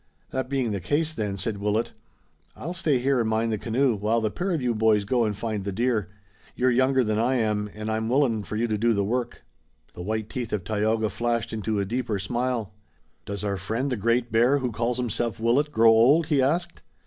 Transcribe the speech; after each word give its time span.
"That 0.31 0.49
being 0.49 0.71
the 0.71 0.79
case, 0.79 1.13
then," 1.13 1.37
said 1.37 1.59
Willet, 1.59 1.93
"I'll 2.55 2.73
stay 2.73 2.97
here 2.97 3.19
and 3.19 3.29
mind 3.29 3.51
the 3.51 3.59
canoe, 3.59 3.95
while 3.95 4.19
the 4.19 4.31
pair 4.31 4.51
of 4.51 4.59
you 4.59 4.73
boys 4.73 5.05
go 5.05 5.25
and 5.25 5.37
find 5.37 5.63
the 5.63 5.71
deer. 5.71 6.09
You're 6.55 6.71
younger 6.71 7.03
than 7.03 7.19
I 7.19 7.35
am, 7.35 7.69
an' 7.75 7.87
I'm 7.87 8.09
willing 8.09 8.41
for 8.41 8.55
you 8.55 8.67
to 8.67 8.79
do 8.79 8.93
the 8.93 9.03
work." 9.05 9.43
The 9.93 10.01
white 10.01 10.27
teeth 10.27 10.53
of 10.53 10.63
Tayoga 10.63 11.11
flashed 11.11 11.53
into 11.53 11.79
a 11.79 11.85
deeper 11.85 12.17
smile. 12.17 12.73
"Does 13.25 13.43
our 13.43 13.57
friend, 13.57 13.91
the 13.91 13.95
Great 13.95 14.31
Bear, 14.31 14.57
who 14.57 14.71
calls 14.71 14.97
himself 14.97 15.39
Willet, 15.39 15.71
grow 15.71 15.91
old?" 15.91 16.25
he 16.25 16.41
asked. 16.41 16.81